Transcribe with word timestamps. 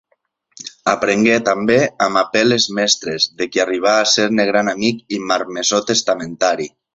Aprengué, 0.93 1.35
també, 1.49 1.75
amb 2.05 2.19
Apel·les 2.21 2.65
Mestres, 2.77 3.27
de 3.43 3.49
qui 3.51 3.61
arribà 3.65 3.93
a 3.99 4.09
ser-ne 4.15 4.47
gran 4.51 4.73
amic 4.73 5.05
i 5.19 5.21
marmessor 5.35 5.87
testamentari. 5.93 6.69